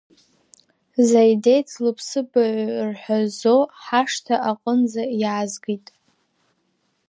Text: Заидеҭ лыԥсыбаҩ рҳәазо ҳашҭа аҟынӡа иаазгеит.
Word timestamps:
Заидеҭ 1.07 1.69
лыԥсыбаҩ 1.83 2.55
рҳәазо 2.87 3.57
ҳашҭа 3.83 4.35
аҟынӡа 4.49 5.03
иаазгеит. 5.21 5.87